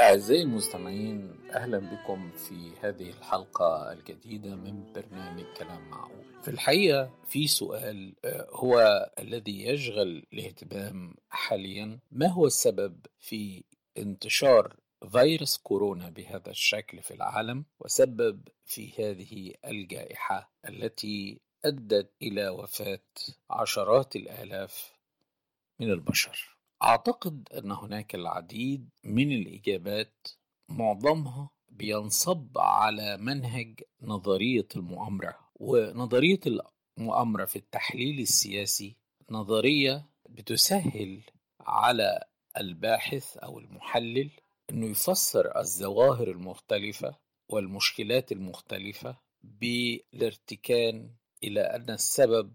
أعزائي 0.00 0.42
المستمعين 0.42 1.38
أهلا 1.50 1.78
بكم 1.78 2.30
في 2.30 2.72
هذه 2.80 3.10
الحلقة 3.10 3.92
الجديدة 3.92 4.54
من 4.54 4.92
برنامج 4.92 5.44
كلام 5.58 5.90
معقول. 5.90 6.24
في 6.42 6.50
الحقيقة 6.50 7.10
في 7.28 7.46
سؤال 7.46 8.14
هو 8.50 9.06
الذي 9.18 9.64
يشغل 9.66 10.26
الاهتمام 10.32 11.14
حاليا. 11.30 11.98
ما 12.12 12.26
هو 12.26 12.46
السبب 12.46 13.06
في 13.18 13.64
انتشار 13.98 14.76
فيروس 15.12 15.58
كورونا 15.58 16.10
بهذا 16.10 16.50
الشكل 16.50 17.02
في 17.02 17.14
العالم؟ 17.14 17.64
وسبب 17.80 18.48
في 18.64 18.92
هذه 18.98 19.52
الجائحة 19.64 20.50
التي 20.68 21.40
أدت 21.64 22.10
إلى 22.22 22.48
وفاة 22.48 23.00
عشرات 23.50 24.16
الآلاف 24.16 24.92
من 25.80 25.90
البشر؟ 25.90 26.53
أعتقد 26.84 27.48
أن 27.58 27.72
هناك 27.72 28.14
العديد 28.14 28.88
من 29.04 29.32
الإجابات 29.32 30.28
معظمها 30.68 31.50
بينصب 31.68 32.58
على 32.58 33.16
منهج 33.16 33.80
نظرية 34.02 34.68
المؤامرة 34.76 35.38
ونظرية 35.54 36.40
المؤامرة 36.98 37.44
في 37.44 37.56
التحليل 37.56 38.20
السياسي 38.20 38.96
نظرية 39.30 40.06
بتسهل 40.28 41.20
على 41.60 42.24
الباحث 42.56 43.36
أو 43.36 43.58
المحلل 43.58 44.30
أنه 44.70 44.86
يفسر 44.86 45.58
الظواهر 45.60 46.30
المختلفة 46.30 47.16
والمشكلات 47.50 48.32
المختلفة 48.32 49.16
بالارتكان 49.42 51.10
إلى 51.44 51.60
أن 51.60 51.90
السبب 51.90 52.52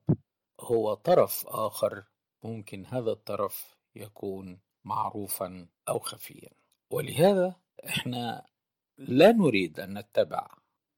هو 0.60 0.94
طرف 0.94 1.48
آخر 1.48 2.04
ممكن 2.44 2.86
هذا 2.86 3.12
الطرف 3.12 3.79
يكون 4.00 4.60
معروفا 4.84 5.68
أو 5.90 6.00
خفيا. 6.00 6.50
ولهذا 6.92 7.56
إحنا 7.86 8.46
لا 8.98 9.32
نريد 9.32 9.80
أن 9.80 9.98
نتبع 9.98 10.48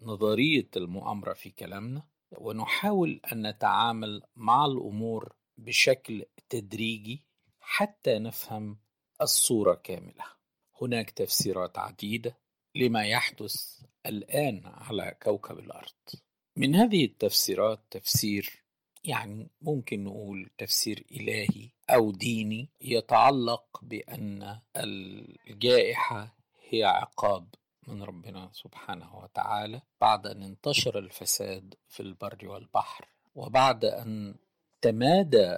نظرية 0.02 0.70
المؤامرة 0.78 1.34
في 1.34 1.50
كلامنا 1.50 2.04
ونحاول 2.32 3.22
أن 3.32 3.48
نتعامل 3.48 4.24
مع 4.36 4.66
الأمور 4.66 5.36
بشكل 5.58 6.26
تدريجي 6.50 7.24
حتى 7.60 8.20
نفهم 8.20 8.80
الصورة 9.22 9.74
كاملة. 9.74 10.26
هناك 10.82 11.10
تفسيرات 11.12 11.78
عديدة 11.78 12.38
لما 12.76 13.06
يحدث 13.06 13.82
الآن 14.06 14.62
على 14.66 15.18
كوكب 15.24 15.60
الأرض. 15.60 15.94
من 16.58 16.76
هذه 16.76 17.06
التفسيرات 17.06 17.80
تفسير 17.92 18.61
يعني 19.04 19.50
ممكن 19.62 20.04
نقول 20.04 20.50
تفسير 20.58 21.06
إلهي 21.12 21.70
أو 21.90 22.12
ديني 22.12 22.70
يتعلق 22.82 23.80
بأن 23.82 24.60
الجائحة 25.48 26.36
هي 26.70 26.84
عقاب 26.84 27.48
من 27.88 28.04
ربنا 28.04 28.50
سبحانه 28.54 29.18
وتعالى 29.18 29.82
بعد 30.02 30.28
أن 30.28 30.44
انتشر 30.44 31.00
الفساد 31.00 31.76
في 31.88 32.00
البر 32.00 32.48
والبحر 32.48 33.08
وبعد 33.36 33.86
أن 33.86 34.36
تمادى 34.82 35.58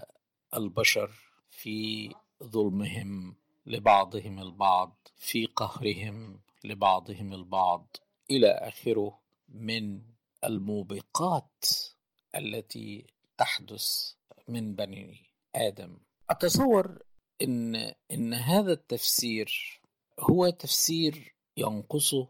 البشر 0.53 1.11
في 1.49 2.09
ظلمهم 2.43 3.35
لبعضهم 3.65 4.39
البعض 4.39 5.07
في 5.17 5.45
قهرهم 5.45 6.39
لبعضهم 6.63 7.33
البعض 7.33 7.97
إلى 8.31 8.47
آخره 8.47 9.19
من 9.49 10.01
الموبقات 10.43 11.65
التي 12.35 13.05
تحدث 13.43 14.13
من 14.47 14.75
بني 14.75 15.25
آدم؟ 15.55 15.97
أتصور 16.29 17.03
إن 17.41 17.75
إن 18.11 18.33
هذا 18.33 18.71
التفسير 18.71 19.81
هو 20.19 20.49
تفسير 20.49 21.35
ينقصه 21.57 22.27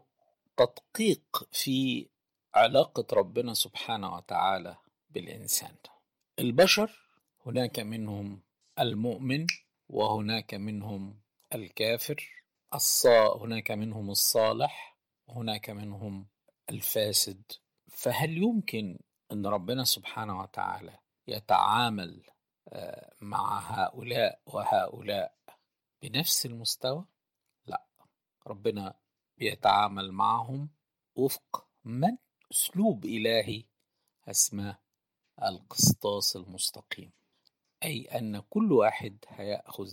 تدقيق 0.56 1.48
في 1.52 2.08
علاقة 2.54 3.06
ربنا 3.12 3.54
سبحانه 3.54 4.14
وتعالى 4.16 4.76
بالإنسان. 5.10 5.74
البشر 6.38 6.90
هناك 7.46 7.80
منهم 7.80 8.42
المؤمن 8.78 9.46
وهناك 9.88 10.54
منهم 10.54 11.20
الكافر. 11.54 12.28
هناك 13.40 13.70
منهم 13.70 14.10
الصالح 14.10 14.98
وهناك 15.26 15.70
منهم 15.70 16.26
الفاسد. 16.70 17.42
فهل 17.88 18.38
يمكن 18.38 18.98
إن 19.32 19.46
ربنا 19.46 19.84
سبحانه 19.84 20.40
وتعالى 20.40 21.03
يتعامل 21.26 22.22
مع 23.20 23.58
هؤلاء 23.60 24.40
وهؤلاء 24.46 25.34
بنفس 26.02 26.46
المستوى؟ 26.46 27.04
لا 27.66 27.86
ربنا 28.46 28.94
بيتعامل 29.38 30.12
معهم 30.12 30.70
وفق 31.14 31.68
من؟ 31.84 32.16
أسلوب 32.52 33.04
إلهي 33.04 33.64
اسمه 34.28 34.78
القسطاس 35.42 36.36
المستقيم 36.36 37.12
أي 37.82 38.04
أن 38.04 38.40
كل 38.40 38.72
واحد 38.72 39.24
هيأخذ 39.28 39.92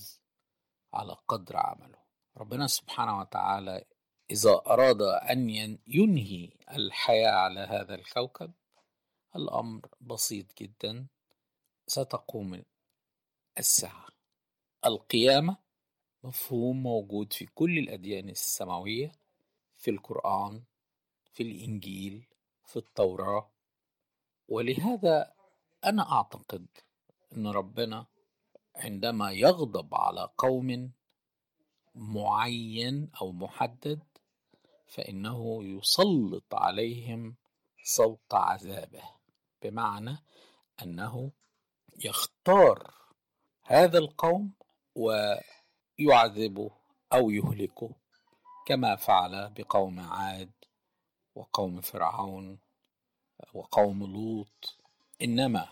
على 0.94 1.14
قدر 1.28 1.58
عمله. 1.58 2.02
ربنا 2.38 2.68
سبحانه 2.68 3.20
وتعالى 3.20 3.86
إذا 4.32 4.52
أراد 4.68 5.02
أن 5.02 5.50
ينهي 5.88 6.54
الحياة 6.72 7.32
على 7.32 7.60
هذا 7.60 7.96
الكوكب 7.96 8.54
الأمر 9.36 9.90
بسيط 10.02 10.58
جدا 10.58 11.08
ستقوم 11.92 12.64
الساعة. 13.58 14.08
القيامة 14.86 15.58
مفهوم 16.24 16.84
موجود 16.84 17.34
في 17.34 17.46
كل 17.46 17.78
الأديان 17.80 18.30
السماوية 18.30 19.12
في 19.78 19.92
القرآن 19.92 20.64
في 21.34 21.44
الإنجيل 21.44 22.28
في 22.66 22.78
التوراة. 22.78 23.52
ولهذا 24.48 25.34
أنا 25.86 26.12
أعتقد 26.12 26.66
أن 27.34 27.48
ربنا 27.48 28.06
عندما 28.76 29.32
يغضب 29.32 29.96
على 29.96 30.30
قوم 30.38 30.92
معين 31.96 33.12
أو 33.22 33.32
محدد 33.32 34.04
فإنه 34.88 35.64
يسلط 35.64 36.56
عليهم 36.56 37.36
صوت 37.84 38.34
عذابه. 38.34 39.04
بمعنى 39.64 40.18
أنه 40.84 41.32
يختار 42.00 42.94
هذا 43.64 43.98
القوم 43.98 44.52
ويعذبه 44.96 46.72
أو 47.14 47.30
يهلكه 47.30 47.90
كما 48.66 48.96
فعل 48.96 49.50
بقوم 49.50 50.00
عاد 50.00 50.52
وقوم 51.36 51.82
فرعون 51.82 52.60
وقوم 53.54 54.04
لوط. 54.14 54.78
إنما 55.22 55.70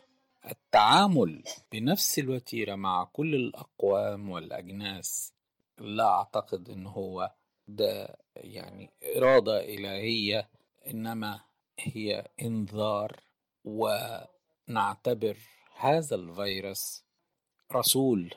التعامل 0.51 1.43
بنفس 1.71 2.19
الوتيرة 2.19 2.75
مع 2.75 3.03
كل 3.03 3.35
الأقوام 3.35 4.29
والأجناس 4.29 5.33
لا 5.77 6.07
أعتقد 6.09 6.69
إن 6.69 6.85
هو 6.87 7.31
ده 7.67 8.17
يعني 8.35 8.89
إرادة 9.17 9.59
إلهية 9.65 10.49
إنما 10.87 11.41
هي 11.79 12.27
إنذار 12.41 13.19
ونعتبر 13.65 15.37
هذا 15.81 16.15
الفيروس 16.15 17.03
رسول 17.71 18.33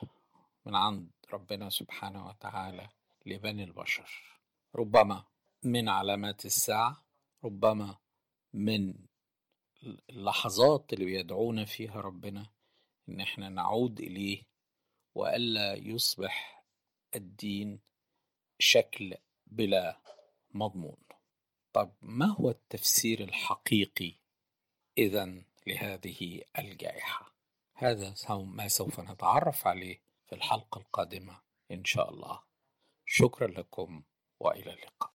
من 0.65 0.75
عند 0.75 1.11
ربنا 1.33 1.69
سبحانه 1.69 2.27
وتعالى 2.27 2.89
لبني 3.25 3.63
البشر. 3.63 4.39
ربما 4.75 5.23
من 5.63 5.89
علامات 5.89 6.45
الساعة 6.45 7.05
ربما 7.43 7.97
من 8.53 8.93
اللحظات 10.09 10.93
اللي 10.93 11.05
بيدعونا 11.05 11.65
فيها 11.65 12.01
ربنا 12.01 12.49
إن 13.09 13.21
إحنا 13.21 13.49
نعود 13.49 13.99
إليه 13.99 14.43
وألا 15.15 15.73
يصبح 15.73 16.65
الدين 17.15 17.79
شكل 18.59 19.15
بلا 19.47 20.01
مضمون. 20.51 20.97
طب 21.73 21.93
ما 22.01 22.25
هو 22.25 22.49
التفسير 22.49 23.23
الحقيقي 23.23 24.13
اذا 24.97 25.43
لهذه 25.67 26.41
الجائحة؟ 26.59 27.32
هذا 27.75 28.13
ما 28.29 28.67
سوف 28.67 28.99
نتعرف 28.99 29.67
عليه 29.67 30.01
في 30.25 30.35
الحلقة 30.35 30.79
القادمة 30.79 31.41
إن 31.71 31.85
شاء 31.85 32.09
الله. 32.09 32.43
شكرا 33.05 33.47
لكم 33.47 34.03
وإلى 34.39 34.73
اللقاء. 34.73 35.12